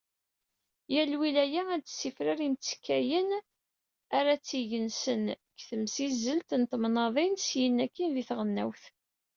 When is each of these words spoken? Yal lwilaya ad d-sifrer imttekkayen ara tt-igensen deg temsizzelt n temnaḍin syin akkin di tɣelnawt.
Yal 0.93 1.07
lwilaya 1.15 1.61
ad 1.75 1.81
d-sifrer 1.85 2.39
imttekkayen 2.47 3.29
ara 4.17 4.33
tt-igensen 4.35 5.23
deg 5.31 5.59
temsizzelt 5.69 6.49
n 6.61 6.63
temnaḍin 6.71 7.35
syin 7.47 7.75
akkin 7.85 8.09
di 8.15 8.23
tɣelnawt. 8.29 8.83